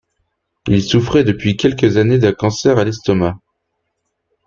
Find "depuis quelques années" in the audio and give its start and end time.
1.23-2.17